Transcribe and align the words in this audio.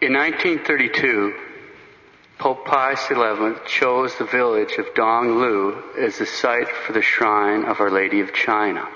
In 0.00 0.12
1932, 0.12 1.34
Pope 2.38 2.64
Pius 2.64 3.00
XI 3.08 3.54
chose 3.66 4.16
the 4.16 4.28
village 4.30 4.78
of 4.78 4.94
Donglu 4.94 5.98
as 5.98 6.18
the 6.18 6.26
site 6.26 6.68
for 6.68 6.92
the 6.92 7.02
shrine 7.02 7.64
of 7.64 7.80
Our 7.80 7.90
Lady 7.90 8.20
of 8.20 8.32
China. 8.32 8.88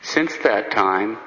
Since 0.00 0.38
that 0.38 0.70
time, 0.70 1.18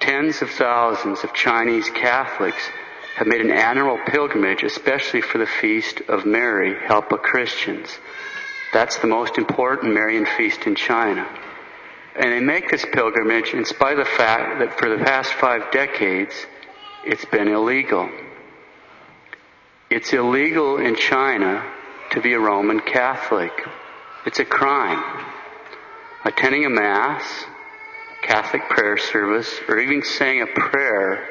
tens 0.00 0.42
of 0.42 0.50
thousands 0.50 1.22
of 1.22 1.32
Chinese 1.32 1.88
Catholics 1.90 2.68
have 3.14 3.28
made 3.28 3.40
an 3.40 3.52
annual 3.52 4.00
pilgrimage, 4.04 4.64
especially 4.64 5.20
for 5.20 5.38
the 5.38 5.46
feast 5.46 6.00
of 6.08 6.26
Mary, 6.26 6.74
Help 6.84 7.12
of 7.12 7.22
Christians. 7.22 7.96
That's 8.72 8.98
the 8.98 9.06
most 9.06 9.38
important 9.38 9.94
Marian 9.94 10.26
feast 10.26 10.66
in 10.66 10.74
China. 10.74 11.24
And 12.16 12.32
they 12.32 12.40
make 12.40 12.68
this 12.68 12.84
pilgrimage 12.84 13.54
in 13.54 13.64
spite 13.64 13.96
of 13.96 14.06
the 14.06 14.16
fact 14.16 14.58
that 14.58 14.76
for 14.76 14.88
the 14.88 15.04
past 15.04 15.32
five 15.34 15.70
decades, 15.70 16.34
it's 17.04 17.24
been 17.24 17.48
illegal. 17.48 18.08
It's 19.90 20.12
illegal 20.12 20.78
in 20.78 20.96
China 20.96 21.64
to 22.12 22.20
be 22.20 22.32
a 22.34 22.38
Roman 22.38 22.80
Catholic. 22.80 23.52
It's 24.24 24.38
a 24.38 24.44
crime. 24.44 25.02
Attending 26.24 26.64
a 26.64 26.70
Mass, 26.70 27.24
Catholic 28.22 28.68
prayer 28.68 28.96
service, 28.96 29.60
or 29.68 29.80
even 29.80 30.02
saying 30.02 30.42
a 30.42 30.46
prayer 30.46 31.28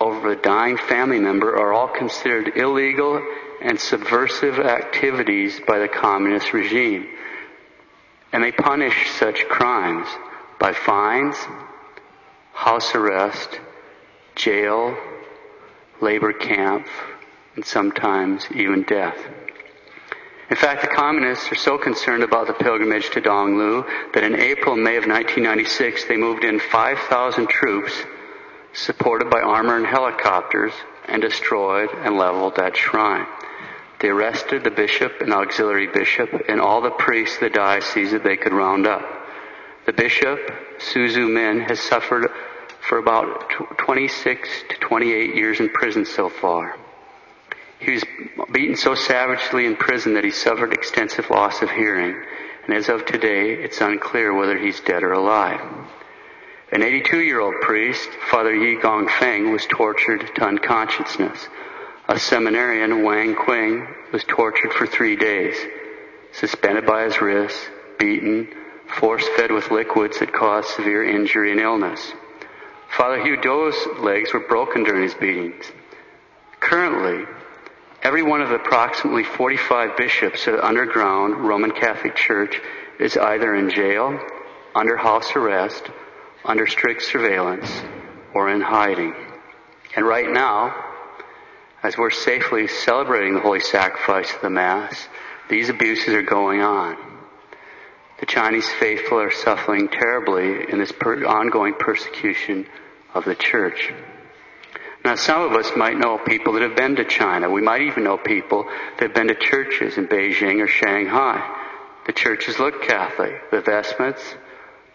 over 0.00 0.32
a 0.32 0.36
dying 0.36 0.76
family 0.76 1.20
member 1.20 1.56
are 1.56 1.72
all 1.72 1.88
considered 1.88 2.56
illegal 2.56 3.22
and 3.62 3.78
subversive 3.78 4.58
activities 4.58 5.60
by 5.66 5.78
the 5.78 5.88
communist 5.88 6.52
regime. 6.52 7.06
And 8.32 8.42
they 8.42 8.52
punish 8.52 9.10
such 9.10 9.46
crimes 9.48 10.08
by 10.58 10.72
fines, 10.72 11.36
house 12.52 12.94
arrest, 12.94 13.60
jail, 14.34 14.96
labor 16.00 16.32
camp, 16.32 16.86
and 17.56 17.64
sometimes 17.64 18.46
even 18.54 18.82
death. 18.82 19.16
In 20.50 20.56
fact, 20.56 20.82
the 20.82 20.88
communists 20.88 21.50
are 21.50 21.56
so 21.56 21.78
concerned 21.78 22.22
about 22.22 22.46
the 22.46 22.52
pilgrimage 22.52 23.10
to 23.10 23.20
Donglu 23.20 24.12
that 24.12 24.24
in 24.24 24.38
April 24.38 24.76
May 24.76 24.96
of 24.96 25.06
1996 25.06 26.04
they 26.04 26.16
moved 26.16 26.44
in 26.44 26.60
5,000 26.60 27.48
troops 27.48 27.92
supported 28.74 29.30
by 29.30 29.40
armor 29.40 29.76
and 29.76 29.86
helicopters 29.86 30.72
and 31.08 31.22
destroyed 31.22 31.88
and 31.90 32.18
leveled 32.18 32.56
that 32.56 32.76
shrine. 32.76 33.26
They 34.00 34.08
arrested 34.08 34.64
the 34.64 34.70
bishop 34.70 35.20
and 35.20 35.32
auxiliary 35.32 35.86
bishop 35.86 36.28
and 36.48 36.60
all 36.60 36.82
the 36.82 36.90
priests 36.90 37.36
of 37.36 37.40
the 37.40 37.50
diocese 37.50 38.10
that 38.10 38.24
they 38.24 38.36
could 38.36 38.52
round 38.52 38.86
up. 38.86 39.02
The 39.86 39.92
bishop, 39.92 40.38
Su 40.78 41.08
Zhimin, 41.08 41.68
has 41.68 41.80
suffered 41.80 42.30
for 42.88 42.98
about 42.98 43.50
26 43.78 44.48
to 44.68 44.76
28 44.76 45.34
years 45.34 45.60
in 45.60 45.68
prison 45.70 46.04
so 46.04 46.28
far. 46.28 46.76
He 47.80 47.92
was 47.92 48.04
beaten 48.52 48.76
so 48.76 48.94
savagely 48.94 49.66
in 49.66 49.76
prison 49.76 50.14
that 50.14 50.24
he 50.24 50.30
suffered 50.30 50.72
extensive 50.72 51.28
loss 51.30 51.62
of 51.62 51.70
hearing, 51.70 52.14
and 52.64 52.74
as 52.74 52.88
of 52.88 53.04
today, 53.04 53.52
it's 53.52 53.80
unclear 53.80 54.32
whether 54.32 54.58
he's 54.58 54.80
dead 54.80 55.02
or 55.02 55.12
alive. 55.12 55.60
An 56.72 56.82
82 56.82 57.20
year 57.20 57.40
old 57.40 57.54
priest, 57.60 58.08
Father 58.30 58.54
Yi 58.54 58.76
Gongfeng, 58.76 59.52
was 59.52 59.66
tortured 59.66 60.28
to 60.34 60.44
unconsciousness. 60.44 61.48
A 62.08 62.18
seminarian, 62.18 63.02
Wang 63.02 63.34
Qing, 63.34 64.12
was 64.12 64.24
tortured 64.24 64.72
for 64.72 64.86
three 64.86 65.16
days, 65.16 65.56
suspended 66.32 66.84
by 66.86 67.04
his 67.04 67.20
wrists, 67.20 67.68
beaten, 67.98 68.48
force 68.86 69.26
fed 69.36 69.50
with 69.50 69.70
liquids 69.70 70.18
that 70.18 70.32
caused 70.32 70.68
severe 70.68 71.04
injury 71.04 71.50
and 71.50 71.60
illness. 71.60 72.12
Father 72.88 73.22
Hugh 73.22 73.40
Do's 73.40 73.76
legs 73.98 74.32
were 74.32 74.46
broken 74.46 74.84
during 74.84 75.02
his 75.02 75.14
beatings. 75.14 75.70
Currently, 76.60 77.24
every 78.02 78.22
one 78.22 78.40
of 78.40 78.48
the 78.48 78.56
approximately 78.56 79.24
45 79.24 79.96
bishops 79.96 80.46
of 80.46 80.54
the 80.54 80.66
underground 80.66 81.46
Roman 81.46 81.72
Catholic 81.72 82.14
Church 82.14 82.60
is 82.98 83.16
either 83.16 83.54
in 83.54 83.70
jail, 83.70 84.18
under 84.74 84.96
house 84.96 85.34
arrest, 85.36 85.90
under 86.44 86.66
strict 86.66 87.02
surveillance, 87.02 87.82
or 88.32 88.48
in 88.48 88.60
hiding. 88.60 89.14
And 89.96 90.06
right 90.06 90.30
now, 90.30 90.74
as 91.82 91.98
we're 91.98 92.10
safely 92.10 92.66
celebrating 92.66 93.34
the 93.34 93.40
holy 93.40 93.60
sacrifice 93.60 94.32
of 94.34 94.40
the 94.40 94.50
Mass, 94.50 95.08
these 95.48 95.68
abuses 95.68 96.14
are 96.14 96.22
going 96.22 96.60
on. 96.62 97.13
The 98.24 98.32
Chinese 98.32 98.66
faithful 98.80 99.20
are 99.20 99.30
suffering 99.30 99.88
terribly 99.88 100.72
in 100.72 100.78
this 100.78 100.90
per- 100.92 101.26
ongoing 101.26 101.74
persecution 101.74 102.66
of 103.12 103.26
the 103.26 103.34
church. 103.34 103.92
Now, 105.04 105.16
some 105.16 105.42
of 105.42 105.52
us 105.52 105.70
might 105.76 105.98
know 105.98 106.16
people 106.16 106.54
that 106.54 106.62
have 106.62 106.74
been 106.74 106.96
to 106.96 107.04
China. 107.04 107.50
We 107.50 107.60
might 107.60 107.82
even 107.82 108.02
know 108.02 108.16
people 108.16 108.64
that 108.64 109.08
have 109.08 109.14
been 109.14 109.28
to 109.28 109.34
churches 109.34 109.98
in 109.98 110.08
Beijing 110.08 110.62
or 110.62 110.66
Shanghai. 110.66 111.38
The 112.06 112.14
churches 112.14 112.58
look 112.58 112.84
Catholic. 112.84 113.50
The 113.50 113.60
vestments, 113.60 114.22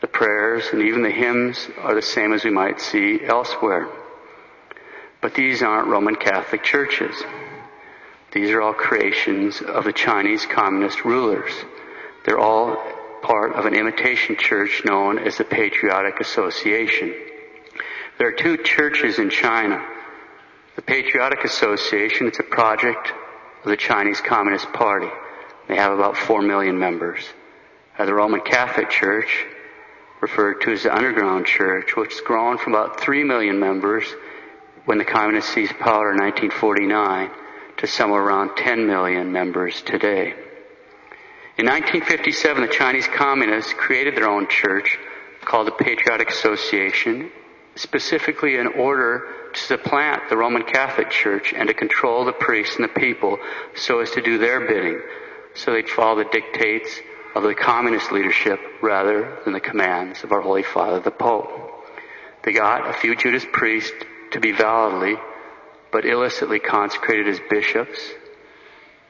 the 0.01 0.07
prayers, 0.07 0.63
and 0.73 0.81
even 0.81 1.03
the 1.03 1.11
hymns 1.11 1.69
are 1.77 1.93
the 1.93 2.01
same 2.01 2.33
as 2.33 2.43
we 2.43 2.49
might 2.49 2.81
see 2.81 3.23
elsewhere. 3.23 3.89
But 5.21 5.35
these 5.35 5.61
aren't 5.61 5.89
Roman 5.89 6.15
Catholic 6.15 6.63
churches. 6.63 7.13
These 8.31 8.49
are 8.49 8.61
all 8.63 8.73
creations 8.73 9.61
of 9.61 9.83
the 9.83 9.93
Chinese 9.93 10.47
communist 10.47 11.05
rulers. 11.05 11.53
They're 12.25 12.39
all 12.39 12.98
part 13.21 13.53
of 13.53 13.65
an 13.65 13.75
imitation 13.75 14.37
church 14.37 14.83
known 14.85 15.19
as 15.19 15.37
the 15.37 15.43
Patriotic 15.43 16.19
Association. 16.19 17.13
There 18.17 18.27
are 18.27 18.33
two 18.33 18.57
churches 18.57 19.19
in 19.19 19.29
China. 19.29 19.85
The 20.75 20.81
Patriotic 20.81 21.43
Association, 21.43 22.27
it's 22.27 22.39
a 22.39 22.43
project 22.43 23.11
of 23.63 23.69
the 23.69 23.77
Chinese 23.77 24.21
Communist 24.21 24.71
Party. 24.73 25.09
They 25.67 25.75
have 25.75 25.93
about 25.93 26.17
four 26.17 26.41
million 26.41 26.79
members. 26.79 27.23
Uh, 27.97 28.05
the 28.05 28.13
Roman 28.13 28.41
Catholic 28.41 28.89
Church, 28.89 29.45
referred 30.21 30.61
to 30.61 30.71
as 30.71 30.83
the 30.83 30.95
Underground 30.95 31.45
Church, 31.45 31.95
which 31.95 32.13
has 32.13 32.21
grown 32.21 32.57
from 32.57 32.73
about 32.73 32.99
three 32.99 33.23
million 33.23 33.59
members 33.59 34.05
when 34.85 34.97
the 34.97 35.05
communists 35.05 35.53
seized 35.53 35.77
power 35.79 36.11
in 36.11 36.17
1949 36.17 37.29
to 37.77 37.87
somewhere 37.87 38.21
around 38.21 38.55
10 38.57 38.87
million 38.87 39.31
members 39.31 39.81
today. 39.81 40.33
In 41.59 41.65
1957, 41.65 42.61
the 42.61 42.69
Chinese 42.69 43.05
communists 43.05 43.73
created 43.73 44.15
their 44.15 44.29
own 44.29 44.47
church 44.47 44.97
called 45.43 45.67
the 45.67 45.73
Patriotic 45.73 46.29
Association, 46.29 47.29
specifically 47.75 48.55
in 48.55 48.65
order 48.65 49.27
to 49.53 49.59
supplant 49.59 50.29
the 50.29 50.37
Roman 50.37 50.63
Catholic 50.63 51.09
Church 51.09 51.51
and 51.53 51.67
to 51.67 51.73
control 51.73 52.23
the 52.23 52.31
priests 52.31 52.77
and 52.77 52.85
the 52.85 52.99
people 53.01 53.39
so 53.75 53.99
as 53.99 54.09
to 54.11 54.21
do 54.21 54.37
their 54.37 54.61
bidding, 54.61 55.01
so 55.53 55.73
they'd 55.73 55.89
follow 55.89 56.23
the 56.23 56.29
dictates 56.31 56.97
of 57.35 57.43
the 57.43 57.53
communist 57.55 58.09
leadership 58.13 58.61
rather 58.81 59.39
than 59.43 59.51
the 59.51 59.59
commands 59.59 60.23
of 60.23 60.31
our 60.31 60.39
Holy 60.39 60.63
Father, 60.63 61.01
the 61.01 61.11
Pope. 61.11 61.51
They 62.45 62.53
got 62.53 62.89
a 62.89 62.93
few 62.93 63.17
Judas 63.17 63.45
priests 63.51 63.91
to 64.31 64.39
be 64.39 64.53
validly 64.53 65.15
but 65.91 66.05
illicitly 66.05 66.59
consecrated 66.59 67.27
as 67.27 67.41
bishops. 67.49 67.99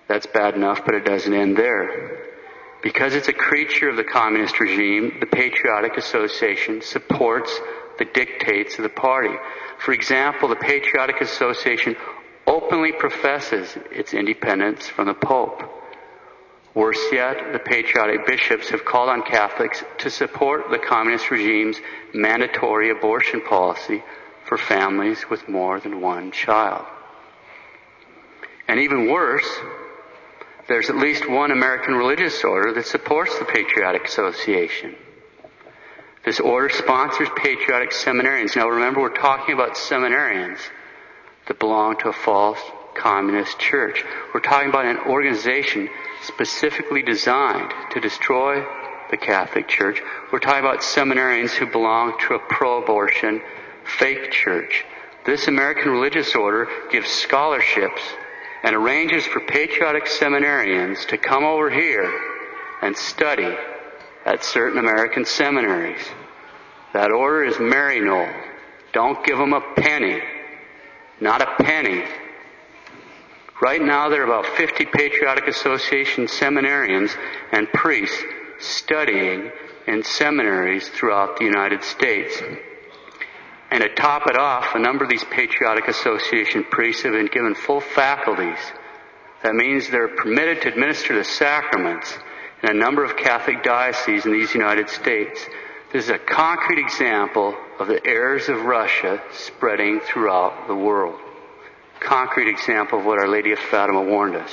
That's 0.08 0.26
bad 0.26 0.56
enough, 0.56 0.84
but 0.84 0.96
it 0.96 1.06
doesn't 1.06 1.31
end 1.31 1.56
there. 1.56 2.29
Because 2.82 3.14
it's 3.14 3.28
a 3.28 3.34
creature 3.34 3.90
of 3.90 3.98
the 3.98 4.04
communist 4.04 4.60
regime, 4.60 5.18
the 5.20 5.26
Patriotic 5.26 5.98
Association 5.98 6.82
supports 6.82 7.60
the 7.98 8.06
dictates 8.06 8.78
of 8.78 8.84
the 8.84 8.90
party. 8.90 9.36
For 9.80 9.92
example, 9.92 10.48
the 10.48 10.56
Patriotic 10.56 11.20
Association 11.22 11.96
openly 12.48 12.92
professes 12.94 13.78
its 13.92 14.14
independence 14.14 14.88
from 14.88 15.08
the 15.08 15.14
Pope. 15.14 15.62
Worse 16.74 17.12
yet, 17.12 17.52
the 17.52 17.60
patriotic 17.60 18.26
bishops 18.26 18.70
have 18.70 18.86
called 18.86 19.10
on 19.10 19.24
Catholics 19.24 19.84
to 20.00 20.10
support 20.10 20.70
the 20.70 20.78
communist 20.78 21.30
regime's 21.32 21.78
mandatory 22.14 22.92
abortion 22.92 23.42
policy 23.42 24.04
for 24.46 24.58
families 24.58 25.26
with 25.30 25.50
more 25.50 25.80
than 25.80 26.00
one 26.00 26.32
child. 26.32 26.86
And 28.68 28.80
even 28.80 29.10
worse, 29.10 29.50
there's 30.69 30.89
at 30.89 30.98
least 30.98 31.27
one 31.27 31.51
American 31.51 31.95
religious 31.95 32.44
order 32.44 32.71
that 32.74 32.86
supports 32.86 33.38
the 33.39 33.45
Patriotic 33.45 34.06
Association. 34.06 34.95
This 36.24 36.39
order 36.39 36.69
sponsors 36.69 37.27
patriotic 37.36 37.89
seminarians. 37.89 38.56
Now 38.56 38.69
remember, 38.69 39.01
we're 39.01 39.10
talking 39.10 39.56
about 39.56 39.74
seminarians 39.74 40.60
that 41.48 41.60
belong 41.60 41.98
to 41.98 42.10
a 42.10 42.13
false 42.13 42.60
communist 42.95 43.57
church. 43.57 44.04
We're 44.31 44.42
talking 44.42 44.69
about 44.69 44.86
an 44.86 45.00
organization 45.00 45.89
specifically 46.21 47.01
designed 47.01 47.74
to 47.92 48.00
destroy 48.00 48.63
the 49.10 49.18
Catholic 49.18 49.68
Church. 49.68 50.04
We're 50.31 50.39
talking 50.39 50.60
about 50.60 50.81
seminarians 50.81 51.51
who 51.51 51.65
belong 51.65 52.19
to 52.27 52.36
a 52.36 52.39
pro-abortion 52.39 53.42
fake 53.86 54.31
church. 54.31 54.86
This 55.25 55.48
American 55.48 55.92
religious 55.92 56.36
order 56.36 56.68
gives 56.92 57.10
scholarships 57.10 58.04
and 58.64 58.76
arranges 58.76 59.26
for 59.26 59.40
patriotic 59.40 60.06
seminarians 60.06 61.08
to 61.08 61.18
come 61.18 61.44
over 61.44 61.70
here 61.70 62.12
and 62.82 62.96
study 62.96 63.56
at 64.26 64.44
certain 64.44 64.78
American 64.78 65.26
seminaries. 65.26 66.02
That 66.94 67.12
order 67.12 67.44
is 67.44 67.56
Maryknoll. 67.56 68.32
Don't 68.94 69.24
give 69.26 69.38
them 69.38 69.54
a 69.54 69.62
penny. 69.76 70.20
Not 71.22 71.42
a 71.42 71.64
penny. 71.64 72.04
Right 73.62 73.82
now 73.82 74.10
there 74.10 74.22
are 74.22 74.26
about 74.26 74.46
50 74.46 74.86
Patriotic 74.86 75.48
Association 75.48 76.26
seminarians 76.28 77.16
and 77.52 77.68
priests 77.74 78.24
studying 78.60 79.52
in 79.88 80.04
seminaries 80.04 80.88
throughout 80.90 81.38
the 81.38 81.46
United 81.46 81.84
States. 81.84 82.42
And 83.71 83.83
to 83.83 83.89
top 83.89 84.27
it 84.27 84.36
off, 84.38 84.74
a 84.74 84.80
number 84.80 85.04
of 85.04 85.10
these 85.10 85.24
Patriotic 85.25 85.88
Association 85.88 86.63
priests 86.63 87.04
have 87.04 87.13
been 87.13 87.27
given 87.27 87.54
full 87.54 87.81
faculties. 87.81 88.57
That 89.44 89.54
means 89.54 89.89
they're 89.89 90.07
permitted 90.07 90.62
to 90.63 90.69
administer 90.69 91.16
the 91.16 91.24
sacraments 91.24 92.18
in 92.63 92.69
a 92.69 92.74
number 92.74 93.04
of 93.04 93.16
Catholic 93.16 93.63
dioceses 93.63 94.25
in 94.25 94.33
these 94.33 94.54
United 94.54 94.89
States. 94.89 95.45
This 95.94 96.06
is 96.06 96.10
a 96.10 96.18
concrete 96.18 96.80
example 96.80 97.56
of 97.80 97.88
the 97.88 98.06
errors 98.06 98.50
of 98.50 98.63
Russia 98.63 99.21
spreading 99.31 100.01
throughout 100.01 100.68
the 100.68 100.75
world. 100.75 101.19
Concrete 102.00 102.50
example 102.50 103.00
of 103.00 103.06
what 103.06 103.19
Our 103.19 103.27
Lady 103.27 103.51
of 103.51 103.60
Fatima 103.60 104.01
warned 104.01 104.36
us. 104.36 104.51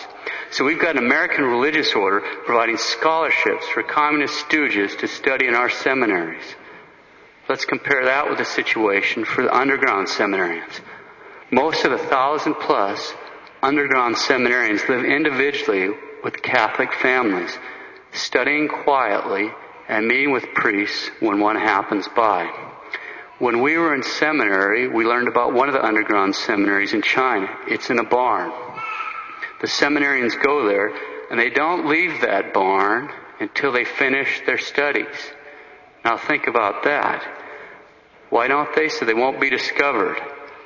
So 0.51 0.65
we've 0.65 0.81
got 0.81 0.97
an 0.97 1.05
American 1.05 1.45
religious 1.45 1.95
order 1.95 2.21
providing 2.45 2.77
scholarships 2.77 3.67
for 3.69 3.83
communist 3.83 4.35
stooges 4.47 4.99
to 4.99 5.09
study 5.09 5.47
in 5.47 5.55
our 5.55 5.71
seminaries. 5.71 6.45
Let's 7.49 7.65
compare 7.65 8.05
that 8.07 8.29
with 8.29 8.39
the 8.39 8.45
situation 8.45 9.25
for 9.25 9.43
the 9.43 9.57
underground 9.57 10.09
seminarians. 10.09 10.81
Most 11.53 11.85
of 11.85 11.93
the 11.93 11.99
thousand 11.99 12.55
plus 12.55 13.15
underground 13.63 14.17
seminarians 14.17 14.89
live 14.89 15.05
individually 15.05 15.91
with 16.25 16.43
Catholic 16.43 16.93
families, 16.95 17.57
studying 18.13 18.67
quietly 18.67 19.51
and 19.89 20.09
meeting 20.09 20.33
with 20.33 20.55
priests 20.55 21.09
when 21.21 21.39
one 21.39 21.55
happens 21.55 22.09
by. 22.09 22.51
When 23.39 23.63
we 23.63 23.79
were 23.79 23.95
in 23.95 24.03
seminary, 24.03 24.89
we 24.89 25.05
learned 25.05 25.29
about 25.29 25.53
one 25.53 25.69
of 25.69 25.75
the 25.75 25.85
underground 25.85 26.35
seminaries 26.35 26.95
in 26.95 27.03
China. 27.03 27.49
It's 27.69 27.91
in 27.91 28.01
a 28.01 28.05
barn. 28.05 28.51
The 29.61 29.69
seminarians 29.69 30.43
go 30.43 30.67
there 30.67 30.93
and 31.31 31.39
they 31.39 31.51
don't 31.51 31.87
leave 31.87 32.23
that 32.23 32.53
barn 32.53 33.09
until 33.39 33.71
they 33.71 33.85
finish 33.85 34.43
their 34.47 34.59
studies. 34.59 35.33
Now 36.07 36.17
think 36.17 36.47
about 36.47 36.85
that. 36.85 37.21
Why 38.31 38.47
don't 38.47 38.73
they? 38.77 38.89
So 38.89 39.05
they 39.05 39.13
won't 39.13 39.41
be 39.41 39.51
discovered. 39.51 40.17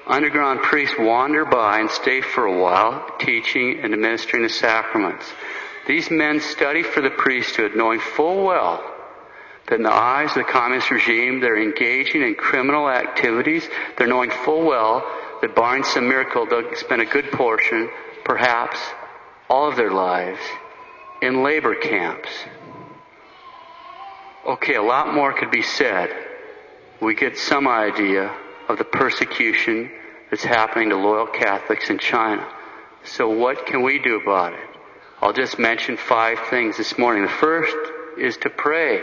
Underground 0.07 0.61
priests 0.61 0.97
wander 0.99 1.47
by 1.47 1.81
and 1.81 1.91
stay 1.91 2.21
for 2.21 2.45
a 2.45 2.61
while, 2.61 3.07
teaching 3.19 3.81
and 3.83 3.95
administering 3.95 4.43
the 4.43 4.51
sacraments. 4.51 5.25
These 5.87 6.11
men 6.11 6.41
study 6.41 6.83
for 6.83 7.01
the 7.01 7.09
priesthood, 7.09 7.73
knowing 7.75 8.01
full 8.01 8.45
well 8.45 8.85
that 9.67 9.77
in 9.77 9.83
the 9.83 9.91
eyes 9.91 10.29
of 10.37 10.45
the 10.45 10.53
communist 10.53 10.91
regime, 10.91 11.41
they're 11.41 11.63
engaging 11.63 12.21
in 12.21 12.35
criminal 12.35 12.91
activities. 12.91 13.67
They're 13.97 14.09
knowing 14.09 14.29
full 14.45 14.67
well 14.67 15.01
that 15.41 15.55
barring 15.55 15.85
some 15.85 16.07
miracle, 16.07 16.45
they'll 16.45 16.75
spend 16.75 17.01
a 17.01 17.07
good 17.07 17.33
portion, 17.33 17.89
perhaps 18.27 18.79
all 19.49 19.71
of 19.71 19.77
their 19.77 19.91
lives, 19.91 20.41
in 21.23 21.43
labor 21.43 21.77
camps. 21.77 22.29
Okay, 24.47 24.75
a 24.75 24.83
lot 24.83 25.15
more 25.15 25.33
could 25.33 25.51
be 25.51 25.63
said 25.63 26.11
we 27.01 27.15
get 27.15 27.37
some 27.37 27.67
idea 27.67 28.35
of 28.69 28.79
the 28.79 28.85
persecution 28.85 29.91
that's 30.31 30.45
happening 30.45 30.91
to 30.91 30.97
loyal 30.97 31.27
Catholics 31.27 31.91
in 31.91 31.99
China. 31.99 32.47
So 33.05 33.29
what 33.29 33.67
can 33.67 33.83
we 33.83 33.99
do 33.99 34.21
about 34.21 34.53
it? 34.53 34.69
I'll 35.21 35.33
just 35.33 35.59
mention 35.59 35.97
five 35.97 36.39
things 36.49 36.77
this 36.77 36.97
morning. 36.97 37.23
The 37.23 37.29
first 37.29 37.77
is 38.19 38.37
to 38.39 38.51
pray. 38.51 39.03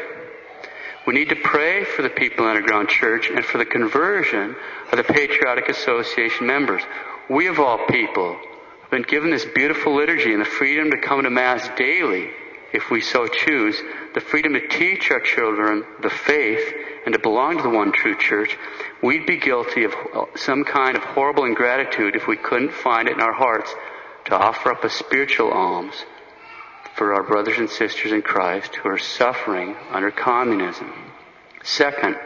We 1.05 1.13
need 1.13 1.29
to 1.29 1.35
pray 1.35 1.83
for 1.83 2.01
the 2.01 2.09
people 2.09 2.45
in 2.45 2.53
the 2.53 2.57
underground 2.57 2.89
church 2.89 3.29
and 3.29 3.43
for 3.43 3.57
the 3.57 3.65
conversion 3.65 4.55
of 4.91 4.97
the 4.97 5.03
Patriotic 5.03 5.69
Association 5.69 6.47
members. 6.47 6.81
We 7.29 7.47
of 7.47 7.59
all 7.59 7.85
people 7.87 8.37
have 8.81 8.91
been 8.91 9.03
given 9.03 9.31
this 9.31 9.45
beautiful 9.45 9.95
liturgy 9.95 10.33
and 10.33 10.41
the 10.41 10.45
freedom 10.45 10.91
to 10.91 10.97
come 10.97 11.23
to 11.23 11.29
Mass 11.29 11.69
daily, 11.77 12.29
if 12.73 12.89
we 12.89 13.01
so 13.01 13.27
choose, 13.27 13.81
the 14.13 14.21
freedom 14.21 14.53
to 14.53 14.67
teach 14.67 15.09
our 15.11 15.19
children 15.19 15.83
the 16.01 16.09
faith 16.09 16.73
and 17.05 17.13
to 17.13 17.19
belong 17.19 17.57
to 17.57 17.63
the 17.63 17.69
one 17.69 17.91
true 17.91 18.17
church, 18.17 18.57
we'd 19.01 19.25
be 19.25 19.37
guilty 19.37 19.85
of 19.85 19.93
some 20.35 20.63
kind 20.63 20.97
of 20.97 21.03
horrible 21.03 21.45
ingratitude 21.45 22.15
if 22.15 22.27
we 22.27 22.35
couldn't 22.37 22.73
find 22.73 23.07
it 23.07 23.13
in 23.13 23.21
our 23.21 23.33
hearts 23.33 23.73
to 24.25 24.37
offer 24.37 24.71
up 24.71 24.83
a 24.83 24.89
spiritual 24.89 25.51
alms 25.51 25.95
for 26.95 27.13
our 27.13 27.23
brothers 27.23 27.57
and 27.57 27.69
sisters 27.69 28.11
in 28.11 28.21
Christ 28.21 28.75
who 28.75 28.89
are 28.89 28.97
suffering 28.97 29.75
under 29.91 30.11
communism. 30.11 30.91
Second, 31.63 32.17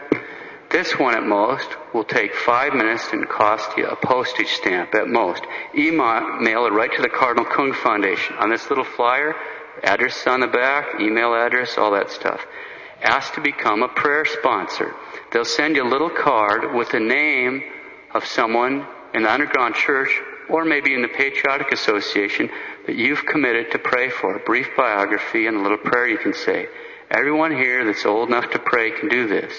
this 0.70 0.98
one 0.98 1.14
at 1.14 1.22
most 1.22 1.68
will 1.92 2.04
take 2.04 2.34
five 2.34 2.72
minutes 2.72 3.12
and 3.12 3.28
cost 3.28 3.76
you 3.76 3.86
a 3.86 3.94
postage 3.94 4.48
stamp 4.48 4.94
at 4.94 5.06
most. 5.06 5.42
Email 5.76 6.64
it 6.66 6.72
right 6.72 6.90
to 6.96 7.02
the 7.02 7.10
Cardinal 7.10 7.44
Kung 7.44 7.74
Foundation. 7.74 8.36
On 8.36 8.48
this 8.48 8.70
little 8.70 8.84
flyer, 8.84 9.36
address 9.82 10.26
on 10.26 10.40
the 10.40 10.46
back, 10.46 11.00
email 11.00 11.34
address, 11.34 11.78
all 11.78 11.92
that 11.92 12.10
stuff 12.10 12.44
ask 13.02 13.34
to 13.34 13.40
become 13.40 13.82
a 13.82 13.88
prayer 13.88 14.24
sponsor. 14.24 14.94
They'll 15.32 15.44
send 15.44 15.76
you 15.76 15.84
a 15.84 15.88
little 15.88 16.10
card 16.10 16.74
with 16.74 16.90
the 16.90 17.00
name 17.00 17.62
of 18.14 18.24
someone 18.24 18.86
in 19.14 19.24
the 19.24 19.32
underground 19.32 19.74
church 19.74 20.20
or 20.48 20.64
maybe 20.64 20.94
in 20.94 21.02
the 21.02 21.08
Patriotic 21.08 21.72
Association 21.72 22.50
that 22.86 22.96
you've 22.96 23.26
committed 23.26 23.72
to 23.72 23.78
pray 23.78 24.10
for. 24.10 24.36
A 24.36 24.40
brief 24.40 24.68
biography 24.76 25.46
and 25.46 25.56
a 25.56 25.62
little 25.62 25.78
prayer 25.78 26.08
you 26.08 26.18
can 26.18 26.34
say. 26.34 26.68
Everyone 27.10 27.52
here 27.52 27.84
that's 27.84 28.06
old 28.06 28.28
enough 28.28 28.50
to 28.50 28.58
pray 28.58 28.90
can 28.90 29.08
do 29.08 29.26
this. 29.26 29.52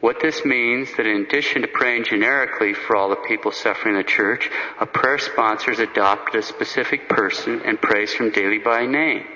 What 0.00 0.20
this 0.20 0.44
means 0.44 0.94
that 0.96 1.06
in 1.06 1.22
addition 1.22 1.62
to 1.62 1.68
praying 1.68 2.04
generically 2.04 2.74
for 2.74 2.96
all 2.96 3.08
the 3.08 3.16
people 3.16 3.52
suffering 3.52 3.94
in 3.94 4.02
the 4.02 4.06
church, 4.06 4.50
a 4.78 4.86
prayer 4.86 5.18
sponsor 5.18 5.70
has 5.70 5.78
adopted 5.78 6.36
a 6.36 6.42
specific 6.42 7.08
person 7.08 7.62
and 7.64 7.80
prays 7.80 8.12
from 8.12 8.30
daily 8.30 8.58
by 8.58 8.84
name. 8.84 9.26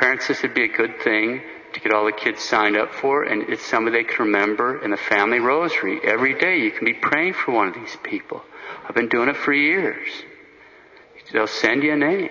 Parents, 0.00 0.28
this 0.28 0.42
would 0.42 0.54
be 0.54 0.64
a 0.64 0.76
good 0.76 1.00
thing 1.02 1.42
to 1.74 1.80
get 1.80 1.92
all 1.92 2.06
the 2.06 2.12
kids 2.12 2.42
signed 2.42 2.76
up 2.76 2.92
for, 2.92 3.22
and 3.22 3.42
it's 3.50 3.64
something 3.64 3.92
they 3.92 4.02
can 4.02 4.26
remember 4.26 4.82
in 4.82 4.90
the 4.90 4.96
family 4.96 5.38
rosary. 5.38 6.00
Every 6.02 6.38
day 6.38 6.58
you 6.58 6.70
can 6.70 6.86
be 6.86 6.94
praying 6.94 7.34
for 7.34 7.52
one 7.52 7.68
of 7.68 7.74
these 7.74 7.96
people. 8.02 8.42
I've 8.88 8.94
been 8.94 9.08
doing 9.08 9.28
it 9.28 9.36
for 9.36 9.52
years. 9.52 10.08
They'll 11.32 11.46
send 11.46 11.82
you 11.82 11.92
a 11.92 11.96
name, 11.96 12.30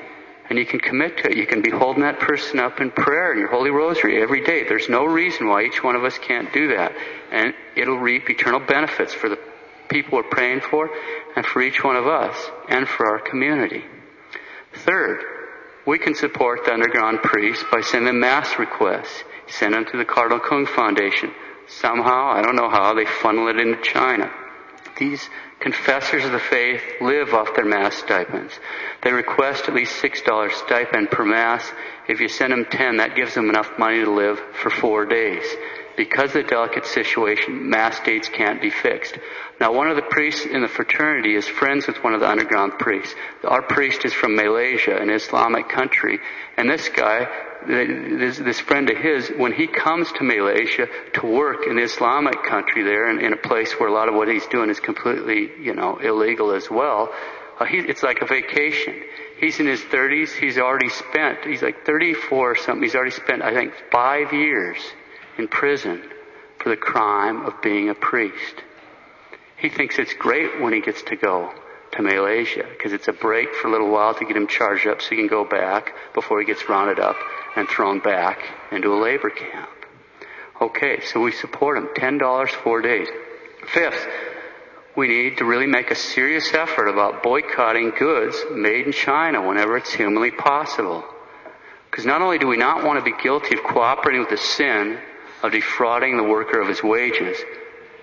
and 0.50 0.58
you 0.58 0.66
can 0.66 0.80
commit 0.80 1.18
to 1.20 1.30
it. 1.30 1.38
You 1.38 1.46
can 1.46 1.62
be 1.62 1.70
holding 1.70 2.02
that 2.02 2.20
person 2.20 2.60
up 2.60 2.82
in 2.82 2.92
prayer 2.92 3.32
in 3.32 3.40
your 3.40 3.50
holy 3.50 3.70
rosary 3.70 4.22
every 4.22 4.44
day. 4.44 4.64
There's 4.68 4.90
no 4.90 5.06
reason 5.06 5.48
why 5.48 5.64
each 5.64 5.84
one 5.84 5.96
of 5.96 6.04
us 6.04 6.18
can't 6.18 6.52
do 6.52 6.76
that. 6.76 6.92
And 7.32 7.54
it'll 7.78 8.00
reap 8.00 8.30
eternal 8.30 8.60
benefits 8.60 9.14
for 9.14 9.30
the 9.30 9.40
people 9.90 10.18
we're 10.18 10.24
praying 10.24 10.62
for, 10.62 10.90
and 11.36 11.46
for 11.46 11.62
each 11.62 11.84
one 11.84 11.96
of 11.96 12.08
us, 12.08 12.36
and 12.68 12.88
for 12.88 13.06
our 13.06 13.20
community. 13.20 13.86
Third, 14.74 15.24
we 15.90 15.98
can 15.98 16.14
support 16.14 16.66
the 16.66 16.72
underground 16.72 17.18
priests 17.24 17.66
by 17.72 17.82
sending 17.82 18.20
mass 18.20 18.60
requests 18.60 19.24
sent 19.48 19.74
them 19.74 19.86
to 19.86 19.98
the 19.98 20.06
Cardinal 20.06 20.40
Kung 20.40 20.68
Foundation. 20.68 21.32
Somehow, 21.68 22.30
I 22.30 22.44
don't 22.44 22.56
know 22.56 22.70
how, 22.70 22.94
they 22.94 23.06
funnel 23.06 23.48
it 23.48 23.60
into 23.60 23.82
China. 23.82 24.32
These 25.00 25.28
confessors 25.60 26.26
of 26.26 26.32
the 26.32 26.40
faith 26.40 26.84
live 27.02 27.34
off 27.34 27.56
their 27.56 27.66
mass 27.66 27.96
stipends. 27.96 28.54
They 29.02 29.12
request 29.12 29.68
at 29.68 29.74
least 29.74 30.00
$6 30.00 30.52
stipend 30.52 31.10
per 31.10 31.26
mass. 31.26 31.68
If 32.08 32.20
you 32.20 32.28
send 32.28 32.54
them 32.54 32.66
10, 32.70 32.98
that 32.98 33.16
gives 33.16 33.34
them 33.34 33.50
enough 33.50 33.72
money 33.80 34.04
to 34.04 34.12
live 34.12 34.40
for 34.62 34.70
four 34.70 35.08
days. 35.08 35.46
Because 36.00 36.34
of 36.34 36.44
the 36.44 36.50
delicate 36.50 36.86
situation, 36.86 37.70
mass 37.70 38.00
dates 38.00 38.30
can't 38.30 38.62
be 38.62 38.70
fixed. 38.70 39.20
Now, 39.60 39.74
one 39.74 39.90
of 39.90 39.98
the 39.98 40.02
priests 40.10 40.46
in 40.46 40.62
the 40.62 40.70
fraternity 40.70 41.36
is 41.36 41.46
friends 41.46 41.88
with 41.88 42.02
one 42.02 42.14
of 42.14 42.22
the 42.22 42.30
underground 42.30 42.80
priests. 42.80 43.14
Our 43.44 43.62
priest 43.64 44.06
is 44.06 44.14
from 44.14 44.34
Malaysia, 44.34 44.96
an 44.96 45.10
Islamic 45.10 45.68
country, 45.68 46.20
and 46.56 46.70
this 46.70 46.88
guy 46.88 47.28
this, 47.68 48.38
this 48.38 48.62
friend 48.62 48.90
of 48.90 48.96
his, 48.96 49.28
when 49.36 49.52
he 49.52 49.68
comes 49.68 50.10
to 50.14 50.24
Malaysia 50.24 50.88
to 51.16 51.28
work 51.28 51.68
in 51.68 51.78
Islamic 51.78 52.44
country 52.44 52.82
there, 52.84 53.10
in, 53.10 53.20
in 53.20 53.34
a 53.34 53.38
place 53.50 53.74
where 53.74 53.90
a 53.90 53.94
lot 53.94 54.08
of 54.08 54.16
what 54.16 54.30
he's 54.30 54.48
doing 54.48 54.70
is 54.70 54.80
completely, 54.80 55.52
you 55.60 55.74
know, 55.74 55.98
illegal 55.98 56.54
as 56.54 56.72
well, 56.72 57.14
uh, 57.60 57.66
he, 57.66 57.80
it's 57.80 58.04
like 58.04 58.22
a 58.22 58.26
vacation. 58.26 59.04
He's 59.42 59.60
in 59.60 59.68
his 59.68 59.82
30s. 59.82 60.32
He's 60.32 60.58
already 60.58 60.88
spent, 60.88 61.44
he's 61.44 61.62
like 61.62 61.86
34 61.86 62.52
or 62.52 62.56
something. 62.56 62.84
He's 62.84 62.96
already 62.96 63.12
spent, 63.12 63.42
I 63.42 63.54
think, 63.54 63.74
five 63.92 64.32
years 64.32 64.80
in 65.40 65.48
prison 65.48 66.04
for 66.60 66.70
the 66.70 66.78
crime 66.78 67.46
of 67.46 67.62
being 67.62 67.90
a 67.90 67.96
priest. 67.96 68.56
He 69.58 69.70
thinks 69.70 69.98
it's 69.98 70.14
great 70.14 70.62
when 70.62 70.74
he 70.74 70.82
gets 70.82 71.02
to 71.04 71.16
go 71.16 71.52
to 71.94 72.02
Malaysia 72.02 72.66
because 72.70 72.94
it's 72.94 73.08
a 73.08 73.14
break 73.14 73.54
for 73.56 73.70
a 73.70 73.72
little 73.72 73.90
while 73.90 74.14
to 74.14 74.26
get 74.26 74.38
him 74.38 74.48
charged 74.48 74.86
up 74.86 75.02
so 75.02 75.10
he 75.10 75.16
can 75.16 75.28
go 75.28 75.44
back 75.44 75.94
before 76.14 76.40
he 76.40 76.46
gets 76.46 76.70
rounded 76.70 77.00
up 77.00 77.16
and 77.56 77.68
thrown 77.68 78.00
back 78.00 78.40
into 78.72 78.94
a 78.94 79.00
labor 79.02 79.30
camp. 79.30 79.70
Okay, 80.62 81.00
so 81.02 81.22
we 81.22 81.32
support 81.32 81.78
him. 81.78 81.88
$10 81.96 82.50
four 82.50 82.82
days. 82.82 83.08
Fifth, 83.74 84.08
we 84.96 85.08
need 85.08 85.38
to 85.38 85.46
really 85.46 85.68
make 85.68 85.90
a 85.90 85.96
serious 85.96 86.54
effort 86.54 86.88
about 86.88 87.24
boycotting 87.24 87.92
goods 87.98 88.38
made 88.52 88.86
in 88.86 88.92
China 88.92 89.48
whenever 89.48 89.78
it's 89.78 89.94
humanly 89.94 90.32
possible. 90.32 91.04
Because 91.90 92.06
not 92.06 92.22
only 92.22 92.38
do 92.38 92.48
we 92.48 92.58
not 92.58 92.84
want 92.84 93.00
to 93.00 93.06
be 93.06 93.18
guilty 93.24 93.58
of 93.58 93.64
cooperating 93.64 94.22
with 94.22 94.30
the 94.30 94.38
sin 94.38 95.00
of 95.44 95.52
defrauding 95.52 96.18
the 96.18 96.24
worker 96.24 96.60
of 96.60 96.68
his 96.68 96.84
wages, 96.84 97.38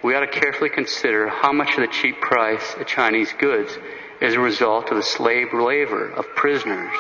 we 0.02 0.14
ought 0.14 0.20
to 0.20 0.40
carefully 0.40 0.70
consider 0.70 1.28
how 1.28 1.52
much 1.52 1.74
of 1.74 1.80
the 1.80 1.88
cheap 1.88 2.20
price 2.20 2.74
of 2.74 2.86
Chinese 2.86 3.32
goods 3.38 3.76
is 4.20 4.34
a 4.34 4.40
result 4.40 4.90
of 4.90 4.96
the 4.96 5.02
slave 5.02 5.52
labor 5.52 6.10
of 6.10 6.34
prisoners 6.34 6.94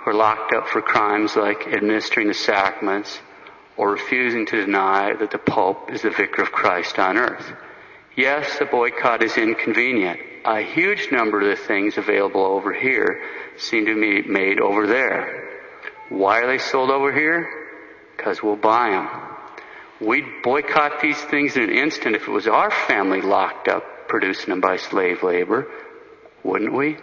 who 0.00 0.10
are 0.10 0.14
locked 0.14 0.52
up 0.52 0.68
for 0.68 0.82
crimes 0.82 1.34
like 1.34 1.66
administering 1.66 2.28
the 2.28 2.34
sacraments 2.34 3.20
or 3.76 3.90
refusing 3.92 4.46
to 4.46 4.64
deny 4.64 5.14
that 5.14 5.30
the 5.30 5.38
Pope 5.38 5.90
is 5.90 6.02
the 6.02 6.10
vicar 6.10 6.42
of 6.42 6.52
Christ 6.52 6.98
on 6.98 7.16
earth. 7.16 7.52
Yes, 8.16 8.58
the 8.58 8.66
boycott 8.66 9.22
is 9.22 9.36
inconvenient. 9.36 10.20
A 10.44 10.60
huge 10.60 11.10
number 11.10 11.40
of 11.40 11.48
the 11.48 11.64
things 11.64 11.96
available 11.96 12.44
over 12.44 12.72
here 12.72 13.22
seem 13.56 13.86
to 13.86 13.94
be 13.94 14.22
made 14.28 14.60
over 14.60 14.86
there. 14.86 15.48
Why 16.10 16.42
are 16.42 16.46
they 16.46 16.58
sold 16.58 16.90
over 16.90 17.12
here? 17.12 17.63
Because 18.16 18.42
we'll 18.42 18.56
buy 18.56 18.90
them. 18.90 19.08
We'd 20.00 20.42
boycott 20.42 21.00
these 21.00 21.20
things 21.22 21.56
in 21.56 21.62
an 21.62 21.70
instant 21.70 22.16
if 22.16 22.22
it 22.22 22.30
was 22.30 22.46
our 22.46 22.70
family 22.70 23.22
locked 23.22 23.68
up 23.68 23.84
producing 24.08 24.50
them 24.50 24.60
by 24.60 24.76
slave 24.76 25.22
labor, 25.22 25.66
wouldn't 26.42 26.72
we? 26.72 26.98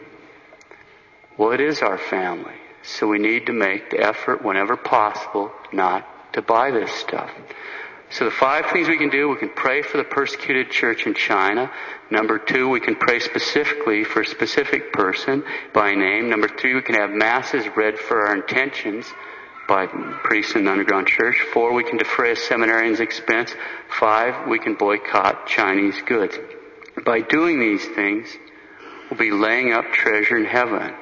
Well, 1.37 1.51
it 1.51 1.61
is 1.61 1.81
our 1.81 1.97
family. 1.97 2.53
So 2.83 3.07
we 3.07 3.19
need 3.19 3.45
to 3.47 3.53
make 3.53 3.89
the 3.91 3.99
effort 3.99 4.43
whenever 4.43 4.75
possible 4.75 5.51
not 5.71 6.33
to 6.33 6.41
buy 6.41 6.71
this 6.71 6.91
stuff. 6.91 7.31
So 8.09 8.25
the 8.25 8.31
five 8.31 8.65
things 8.71 8.89
we 8.89 8.97
can 8.97 9.09
do, 9.09 9.29
we 9.29 9.37
can 9.37 9.49
pray 9.49 9.81
for 9.83 9.97
the 9.97 10.03
persecuted 10.03 10.69
church 10.69 11.05
in 11.05 11.13
China. 11.13 11.71
Number 12.09 12.37
two, 12.37 12.67
we 12.67 12.81
can 12.81 12.95
pray 12.95 13.19
specifically 13.19 14.03
for 14.03 14.21
a 14.21 14.25
specific 14.25 14.91
person 14.91 15.43
by 15.73 15.93
name. 15.93 16.29
Number 16.29 16.49
three, 16.49 16.75
we 16.75 16.81
can 16.81 16.95
have 16.95 17.11
masses 17.11 17.65
read 17.77 17.97
for 17.97 18.27
our 18.27 18.35
intentions 18.35 19.05
by 19.71 19.87
priests 19.87 20.53
in 20.55 20.65
the 20.65 20.71
underground 20.71 21.07
church. 21.07 21.39
Four, 21.53 21.71
we 21.71 21.85
can 21.85 21.97
defray 21.97 22.33
a 22.33 22.35
seminarian's 22.35 22.99
expense. 22.99 23.55
Five, 23.87 24.45
we 24.49 24.59
can 24.59 24.75
boycott 24.75 25.47
Chinese 25.47 26.01
goods. 26.01 26.37
By 27.05 27.21
doing 27.21 27.57
these 27.57 27.85
things, 27.95 28.27
we'll 29.09 29.17
be 29.17 29.31
laying 29.31 29.71
up 29.71 29.85
treasure 29.93 30.35
in 30.35 30.43
heaven, 30.43 30.93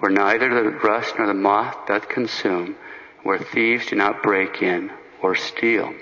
where 0.00 0.12
neither 0.12 0.50
the 0.50 0.68
rust 0.86 1.14
nor 1.16 1.26
the 1.26 1.32
moth 1.32 1.86
doth 1.86 2.06
consume, 2.10 2.76
where 3.22 3.38
thieves 3.38 3.86
do 3.86 3.96
not 3.96 4.22
break 4.22 4.60
in 4.60 4.92
or 5.22 5.34
steal. 5.34 5.94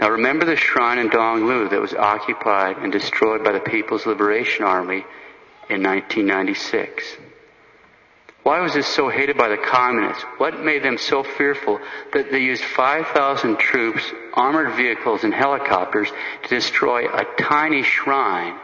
Now 0.00 0.10
remember 0.10 0.44
the 0.44 0.56
shrine 0.56 0.98
in 0.98 1.10
Donglu 1.10 1.70
that 1.70 1.80
was 1.80 1.94
occupied 1.94 2.78
and 2.78 2.90
destroyed 2.90 3.44
by 3.44 3.52
the 3.52 3.60
People's 3.60 4.04
Liberation 4.04 4.64
Army 4.64 5.04
in 5.70 5.80
1996. 5.84 7.18
Why 8.42 8.60
was 8.60 8.74
this 8.74 8.88
so 8.88 9.08
hated 9.08 9.36
by 9.36 9.48
the 9.48 9.56
communists? 9.56 10.24
What 10.38 10.64
made 10.64 10.82
them 10.82 10.98
so 10.98 11.22
fearful 11.22 11.78
that 12.12 12.32
they 12.32 12.40
used 12.40 12.64
5,000 12.64 13.58
troops, 13.58 14.02
armored 14.34 14.74
vehicles, 14.74 15.22
and 15.22 15.32
helicopters 15.32 16.10
to 16.42 16.48
destroy 16.48 17.06
a 17.06 17.24
tiny 17.40 17.84
shrine 17.84 18.58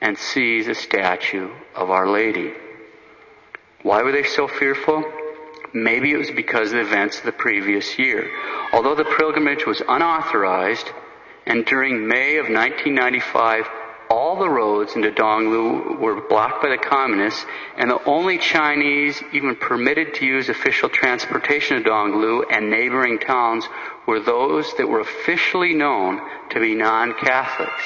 and 0.00 0.16
seize 0.16 0.68
a 0.68 0.74
statue 0.74 1.50
of 1.74 1.90
Our 1.90 2.08
Lady? 2.08 2.52
Why 3.82 4.02
were 4.02 4.12
they 4.12 4.22
so 4.22 4.46
fearful? 4.46 5.04
Maybe 5.72 6.12
it 6.12 6.16
was 6.16 6.30
because 6.30 6.68
of 6.68 6.74
the 6.74 6.80
events 6.80 7.18
of 7.18 7.24
the 7.24 7.32
previous 7.32 7.98
year. 7.98 8.30
Although 8.72 8.94
the 8.94 9.04
pilgrimage 9.04 9.66
was 9.66 9.82
unauthorized, 9.86 10.90
and 11.44 11.64
during 11.64 12.06
May 12.06 12.36
of 12.36 12.48
1995, 12.48 13.68
all 14.36 14.42
the 14.42 14.50
roads 14.50 14.94
into 14.94 15.10
Donglu 15.10 15.98
were 15.98 16.20
blocked 16.28 16.62
by 16.62 16.68
the 16.68 16.76
communists, 16.76 17.42
and 17.78 17.90
the 17.90 18.04
only 18.04 18.36
Chinese 18.36 19.22
even 19.32 19.56
permitted 19.56 20.12
to 20.14 20.26
use 20.26 20.50
official 20.50 20.90
transportation 20.90 21.82
to 21.82 21.88
Donglu 21.88 22.44
and 22.50 22.68
neighboring 22.68 23.18
towns 23.18 23.66
were 24.06 24.20
those 24.20 24.74
that 24.74 24.88
were 24.88 25.00
officially 25.00 25.72
known 25.72 26.20
to 26.50 26.60
be 26.60 26.74
non-Catholics. 26.74 27.82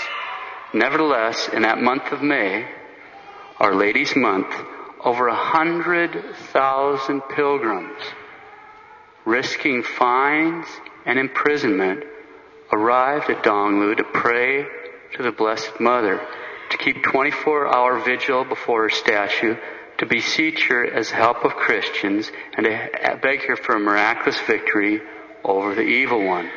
Nevertheless, 0.74 1.48
in 1.52 1.62
that 1.62 1.80
month 1.80 2.10
of 2.10 2.20
May, 2.20 2.66
Our 3.58 3.76
Lady's 3.76 4.16
Month, 4.16 4.52
over 5.04 5.28
a 5.28 5.34
hundred 5.36 6.34
thousand 6.52 7.20
pilgrims, 7.30 8.02
risking 9.24 9.84
fines 9.84 10.66
and 11.06 11.16
imprisonment, 11.16 12.02
arrived 12.72 13.30
at 13.30 13.44
Donglu 13.44 13.98
to 13.98 14.04
pray 14.04 14.66
to 15.14 15.22
the 15.22 15.32
Blessed 15.32 15.80
Mother, 15.80 16.20
to 16.70 16.76
keep 16.78 17.02
24 17.02 17.74
hour 17.74 17.98
vigil 18.00 18.44
before 18.44 18.82
her 18.82 18.90
statue, 18.90 19.56
to 19.98 20.06
beseech 20.06 20.68
her 20.68 20.84
as 20.84 21.10
help 21.10 21.44
of 21.44 21.52
Christians, 21.52 22.30
and 22.56 22.64
to 22.64 23.18
beg 23.22 23.44
her 23.46 23.56
for 23.56 23.76
a 23.76 23.80
miraculous 23.80 24.40
victory 24.40 25.00
over 25.44 25.74
the 25.74 25.82
evil 25.82 26.24
one. 26.24 26.50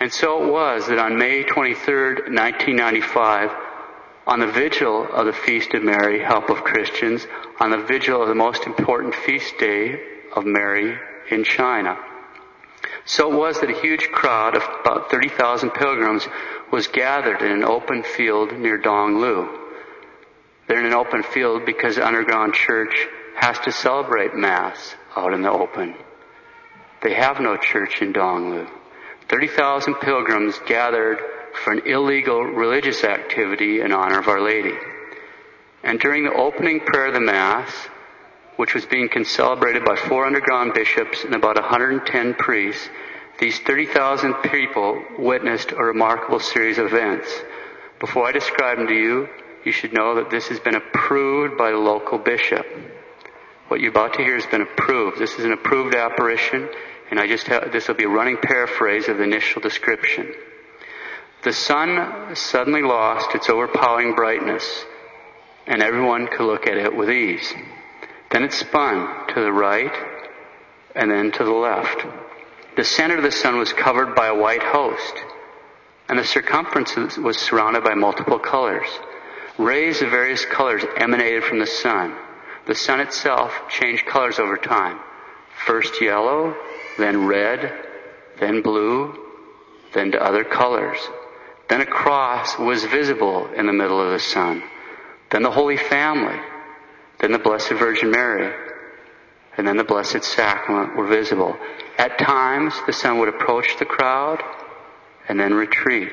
And 0.00 0.12
so 0.12 0.44
it 0.44 0.52
was 0.52 0.86
that 0.86 0.98
on 0.98 1.18
May 1.18 1.42
23rd, 1.42 2.30
1995, 2.32 3.50
on 4.28 4.40
the 4.40 4.46
vigil 4.46 5.08
of 5.10 5.26
the 5.26 5.32
Feast 5.32 5.74
of 5.74 5.82
Mary, 5.82 6.22
Help 6.22 6.50
of 6.50 6.62
Christians, 6.62 7.26
on 7.58 7.70
the 7.70 7.82
vigil 7.84 8.22
of 8.22 8.28
the 8.28 8.34
most 8.34 8.66
important 8.66 9.14
feast 9.14 9.58
day 9.58 9.98
of 10.36 10.44
Mary 10.44 10.96
in 11.30 11.42
China. 11.42 11.98
So 13.08 13.32
it 13.32 13.36
was 13.36 13.58
that 13.60 13.70
a 13.70 13.80
huge 13.80 14.10
crowd 14.12 14.54
of 14.54 14.62
about 14.82 15.10
30,000 15.10 15.70
pilgrims 15.70 16.28
was 16.70 16.88
gathered 16.88 17.40
in 17.40 17.50
an 17.50 17.64
open 17.64 18.02
field 18.02 18.52
near 18.52 18.78
Donglu. 18.78 19.48
They're 20.66 20.80
in 20.80 20.84
an 20.84 20.92
open 20.92 21.22
field 21.22 21.64
because 21.64 21.96
the 21.96 22.06
underground 22.06 22.52
church 22.52 23.08
has 23.34 23.58
to 23.60 23.72
celebrate 23.72 24.34
Mass 24.34 24.94
out 25.16 25.32
in 25.32 25.40
the 25.40 25.50
open. 25.50 25.94
They 27.02 27.14
have 27.14 27.40
no 27.40 27.56
church 27.56 28.02
in 28.02 28.12
Donglu. 28.12 28.68
30,000 29.30 29.94
pilgrims 29.94 30.60
gathered 30.66 31.18
for 31.64 31.72
an 31.72 31.86
illegal 31.86 32.42
religious 32.44 33.04
activity 33.04 33.80
in 33.80 33.90
honor 33.90 34.18
of 34.18 34.28
Our 34.28 34.42
Lady. 34.42 34.76
And 35.82 35.98
during 35.98 36.24
the 36.24 36.34
opening 36.34 36.80
prayer 36.80 37.06
of 37.06 37.14
the 37.14 37.20
Mass, 37.20 37.72
which 38.58 38.74
was 38.74 38.84
being 38.86 39.08
celebrated 39.24 39.84
by 39.84 39.94
four 39.94 40.26
underground 40.26 40.74
bishops 40.74 41.22
and 41.22 41.32
about 41.32 41.54
110 41.54 42.34
priests, 42.34 42.90
these 43.38 43.56
30,000 43.60 44.34
people 44.42 45.00
witnessed 45.16 45.70
a 45.70 45.76
remarkable 45.76 46.40
series 46.40 46.76
of 46.76 46.86
events. 46.86 47.32
Before 48.00 48.26
I 48.26 48.32
describe 48.32 48.78
them 48.78 48.88
to 48.88 48.94
you, 48.94 49.28
you 49.64 49.70
should 49.70 49.92
know 49.92 50.16
that 50.16 50.30
this 50.30 50.48
has 50.48 50.58
been 50.58 50.74
approved 50.74 51.56
by 51.56 51.70
the 51.70 51.76
local 51.76 52.18
bishop. 52.18 52.66
What 53.68 53.78
you're 53.78 53.92
about 53.92 54.14
to 54.14 54.24
hear 54.24 54.34
has 54.34 54.46
been 54.46 54.62
approved. 54.62 55.20
This 55.20 55.38
is 55.38 55.44
an 55.44 55.52
approved 55.52 55.94
apparition, 55.94 56.68
and 57.12 57.20
I 57.20 57.28
just 57.28 57.46
have, 57.46 57.70
this 57.70 57.86
will 57.86 57.94
be 57.94 58.04
a 58.04 58.08
running 58.08 58.38
paraphrase 58.42 59.06
of 59.06 59.18
the 59.18 59.22
initial 59.22 59.62
description. 59.62 60.34
The 61.44 61.52
sun 61.52 62.34
suddenly 62.34 62.82
lost 62.82 63.36
its 63.36 63.48
overpowering 63.48 64.16
brightness, 64.16 64.84
and 65.68 65.80
everyone 65.80 66.26
could 66.26 66.46
look 66.46 66.66
at 66.66 66.76
it 66.76 66.96
with 66.96 67.08
ease. 67.08 67.54
Then 68.30 68.44
it 68.44 68.52
spun 68.52 69.28
to 69.28 69.40
the 69.40 69.52
right 69.52 69.92
and 70.94 71.10
then 71.10 71.32
to 71.32 71.44
the 71.44 71.50
left. 71.50 72.04
The 72.76 72.84
center 72.84 73.16
of 73.16 73.22
the 73.22 73.32
sun 73.32 73.58
was 73.58 73.72
covered 73.72 74.14
by 74.14 74.26
a 74.26 74.34
white 74.34 74.62
host, 74.62 75.14
and 76.08 76.18
the 76.18 76.24
circumference 76.24 77.16
was 77.16 77.38
surrounded 77.38 77.84
by 77.84 77.94
multiple 77.94 78.38
colors. 78.38 78.88
Rays 79.58 80.02
of 80.02 80.10
various 80.10 80.44
colors 80.44 80.84
emanated 80.96 81.44
from 81.44 81.58
the 81.58 81.66
sun. 81.66 82.14
The 82.66 82.74
sun 82.74 83.00
itself 83.00 83.52
changed 83.68 84.06
colors 84.06 84.38
over 84.38 84.56
time. 84.56 85.00
First 85.66 86.00
yellow, 86.00 86.54
then 86.98 87.26
red, 87.26 87.72
then 88.38 88.62
blue, 88.62 89.18
then 89.94 90.12
to 90.12 90.22
other 90.22 90.44
colors. 90.44 90.98
Then 91.68 91.80
a 91.80 91.86
cross 91.86 92.58
was 92.58 92.84
visible 92.84 93.48
in 93.52 93.66
the 93.66 93.72
middle 93.72 94.00
of 94.00 94.12
the 94.12 94.20
sun. 94.20 94.62
Then 95.30 95.42
the 95.42 95.50
Holy 95.50 95.76
Family. 95.76 96.38
Then 97.20 97.32
the 97.32 97.38
Blessed 97.38 97.72
Virgin 97.72 98.10
Mary. 98.10 98.54
And 99.56 99.66
then 99.66 99.76
the 99.76 99.84
Blessed 99.84 100.22
Sacrament 100.22 100.96
were 100.96 101.06
visible. 101.06 101.56
At 101.98 102.18
times, 102.18 102.74
the 102.86 102.92
sun 102.92 103.18
would 103.18 103.28
approach 103.28 103.76
the 103.78 103.84
crowd 103.84 104.42
and 105.28 105.38
then 105.38 105.54
retreat. 105.54 106.12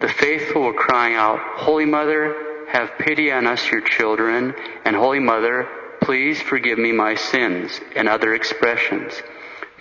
The 0.00 0.08
faithful 0.08 0.62
were 0.62 0.74
crying 0.74 1.14
out, 1.14 1.40
Holy 1.56 1.86
Mother, 1.86 2.66
have 2.68 2.98
pity 2.98 3.32
on 3.32 3.46
us, 3.46 3.70
your 3.70 3.80
children, 3.80 4.54
and 4.84 4.94
Holy 4.94 5.18
Mother, 5.18 5.68
please 6.02 6.40
forgive 6.40 6.78
me 6.78 6.92
my 6.92 7.14
sins, 7.14 7.80
and 7.96 8.08
other 8.08 8.34
expressions. 8.34 9.12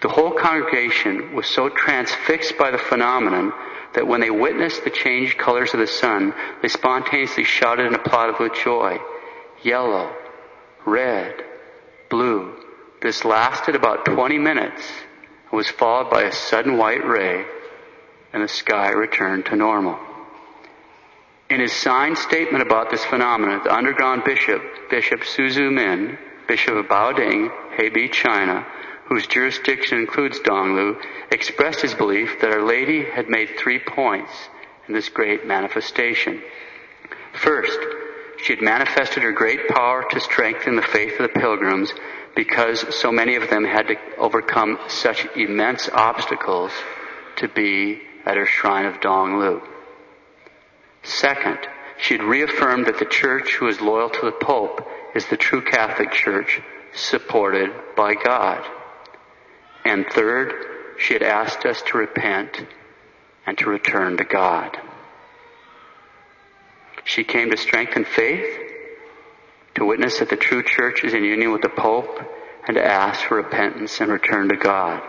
The 0.02 0.10
whole 0.10 0.32
congregation 0.32 1.36
was 1.36 1.48
so 1.48 1.70
transfixed 1.70 2.58
by 2.58 2.72
the 2.72 2.78
phenomenon 2.78 3.54
that 3.94 4.08
when 4.08 4.22
they 4.22 4.30
witnessed 4.30 4.84
the 4.84 4.90
changed 4.90 5.38
colors 5.38 5.74
of 5.74 5.80
the 5.80 5.88
sun, 5.88 6.34
they 6.62 6.68
spontaneously 6.68 7.44
shouted 7.44 7.86
and 7.86 7.96
applauded 7.96 8.40
with 8.40 8.54
joy. 8.54 8.98
Yellow, 9.62 10.14
red, 10.86 11.36
blue. 12.10 12.56
This 13.02 13.24
lasted 13.24 13.76
about 13.76 14.06
20 14.06 14.38
minutes 14.38 14.84
and 15.52 15.58
was 15.58 15.70
followed 15.70 16.10
by 16.10 16.24
a 16.24 16.32
sudden 16.32 16.78
white 16.78 17.06
ray 17.06 17.46
and 18.34 18.44
the 18.44 18.48
sky 18.48 18.90
returned 18.92 19.46
to 19.48 19.56
normal. 19.56 19.98
In 21.50 21.60
his 21.60 21.74
signed 21.74 22.18
statement 22.18 22.62
about 22.62 22.92
this 22.92 23.04
phenomenon, 23.06 23.62
the 23.64 23.74
underground 23.74 24.24
bishop, 24.24 24.62
Bishop 24.92 25.24
Su 25.24 25.50
Zhimin, 25.50 26.18
Bishop 26.48 26.76
of 26.76 26.88
Baoding, 26.88 27.50
Hebei, 27.76 28.12
China, 28.12 28.66
whose 29.08 29.26
jurisdiction 29.26 29.98
includes 29.98 30.40
Donglu, 30.42 31.02
expressed 31.32 31.82
his 31.82 31.96
belief 31.96 32.40
that 32.42 32.52
Our 32.52 32.62
Lady 32.62 33.04
had 33.04 33.30
made 33.30 33.58
three 33.58 33.80
points 33.80 34.32
in 34.88 34.94
this 34.94 35.10
great 35.10 35.48
manifestation. 35.48 36.42
First, 37.34 37.80
she 38.42 38.54
had 38.54 38.64
manifested 38.64 39.24
her 39.24 39.32
great 39.32 39.68
power 39.68 40.06
to 40.10 40.20
strengthen 40.20 40.76
the 40.76 40.82
faith 40.82 41.20
of 41.20 41.32
the 41.32 41.40
pilgrims 41.40 41.94
because 42.36 42.96
so 42.96 43.12
many 43.12 43.36
of 43.36 43.50
them 43.50 43.66
had 43.66 43.88
to 43.88 43.96
overcome 44.18 44.80
such 44.88 45.28
immense 45.36 45.90
obstacles 45.90 46.72
to 47.38 47.48
be 47.48 48.02
at 48.26 48.38
her 48.38 48.46
shrine 48.46 48.86
of 48.86 49.02
Donglu. 49.02 49.62
Second, 51.04 51.60
she 51.98 52.16
had 52.16 52.24
reaffirmed 52.24 52.86
that 52.86 53.00
the 53.00 53.06
church 53.06 53.56
who 53.56 53.68
is 53.68 53.82
loyal 53.82 54.10
to 54.10 54.26
the 54.26 54.32
Pope 54.32 54.88
is 55.16 55.26
the 55.28 55.38
true 55.38 55.62
Catholic 55.62 56.12
Church 56.12 56.62
supported 56.94 57.72
by 57.96 58.16
God. 58.16 58.64
And 59.84 60.06
third, 60.08 60.54
she 60.98 61.14
had 61.14 61.24
asked 61.24 61.66
us 61.66 61.82
to 61.88 61.98
repent 61.98 62.66
and 63.46 63.58
to 63.58 63.70
return 63.70 64.18
to 64.18 64.24
God. 64.24 64.78
She 67.10 67.24
came 67.24 67.50
to 67.50 67.58
strengthen 67.58 68.06
faith, 68.06 68.56
to 69.74 69.84
witness 69.84 70.20
that 70.20 70.30
the 70.30 70.36
true 70.36 70.62
church 70.62 71.04
is 71.04 71.16
in 71.16 71.24
union 71.24 71.52
with 71.52 71.64
the 71.64 71.70
Pope, 71.70 72.22
and 72.68 72.76
to 72.76 72.86
ask 72.86 73.22
for 73.24 73.38
repentance 73.38 74.00
and 74.00 74.12
return 74.12 74.50
to 74.50 74.56
God. 74.56 75.02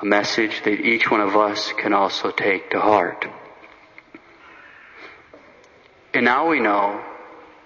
A 0.00 0.04
message 0.04 0.62
that 0.62 0.80
each 0.86 1.10
one 1.10 1.20
of 1.20 1.34
us 1.34 1.72
can 1.72 1.92
also 1.92 2.30
take 2.30 2.70
to 2.70 2.78
heart. 2.78 3.26
And 6.14 6.26
now 6.26 6.48
we 6.48 6.60
know 6.60 7.04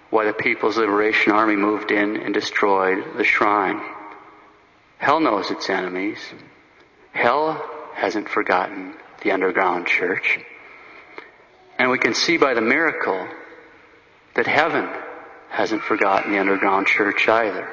why 0.09 0.25
the 0.25 0.33
People's 0.33 0.78
Liberation 0.78 1.33
Army 1.33 1.56
moved 1.56 1.90
in 1.90 2.16
and 2.16 2.33
destroyed 2.33 3.18
the 3.18 3.25
shrine. 3.25 3.83
Hell 4.97 5.21
knows 5.21 5.50
its 5.50 5.68
enemies. 5.68 6.33
Hell 7.12 7.62
hasn't 7.92 8.30
forgotten 8.30 8.94
the 9.23 9.33
underground 9.33 9.87
church. 9.87 10.38
And 11.78 11.90
we 11.90 11.99
can 11.99 12.14
see 12.14 12.37
by 12.37 12.54
the 12.54 12.61
miracle 12.61 13.28
that 14.35 14.47
heaven 14.47 14.88
hasn't 15.50 15.83
forgotten 15.83 16.33
the 16.33 16.38
underground 16.38 16.87
church 16.87 17.28
either. 17.28 17.69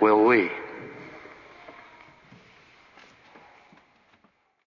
Will 0.00 0.24
we? 0.24 0.50